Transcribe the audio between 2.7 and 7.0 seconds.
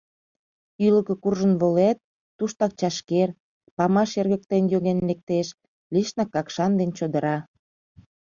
чашкер, памаш йыргыктен йоген лектеш, лишнак Какшан ден